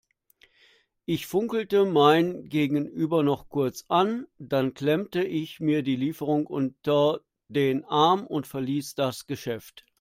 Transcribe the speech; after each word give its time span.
Ich 1.05 1.27
funkelte 1.27 1.85
mein 1.85 2.49
Gegenüber 2.49 3.21
noch 3.21 3.49
kurz 3.49 3.85
an, 3.87 4.25
dann 4.39 4.73
klemmte 4.73 5.23
ich 5.23 5.59
mir 5.59 5.83
die 5.83 5.95
Lieferung 5.95 6.47
unter 6.47 7.19
den 7.49 7.85
Arm 7.85 8.25
und 8.25 8.47
verließ 8.47 8.95
das 8.95 9.27
Geschäft. 9.27 9.85